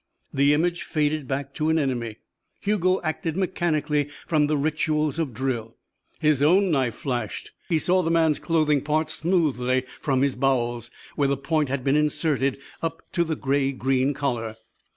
[0.33, 2.15] The image faded back to an enemy.
[2.59, 5.75] Hugo acted mechanically from the rituals of drill.
[6.17, 7.51] His own knife flashed.
[7.69, 11.95] He saw the man's clothes part smoothly from his bowels, where the point had been
[11.95, 14.55] inserted, up to the gray green collar.